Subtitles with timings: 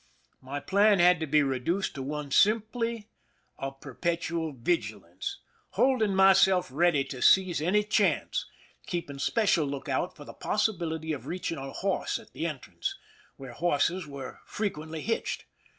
[0.41, 3.07] My plan had to be reduced to one simply
[3.59, 5.37] of perpetual vigilance,
[5.73, 8.47] holding myself ready to seize any chance,
[8.87, 12.97] keeping special lookout for the possibility of reaching a horse at the entrance,
[13.37, 15.45] where horses were frequently hitched.